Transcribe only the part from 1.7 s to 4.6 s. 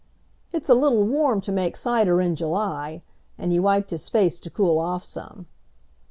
cider in July," and he wiped his face to